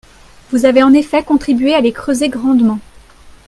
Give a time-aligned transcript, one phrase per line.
[0.49, 2.79] Vous avez en effet contribué à les creuser grandement.